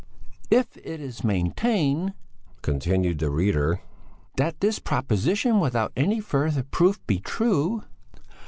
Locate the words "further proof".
6.19-6.99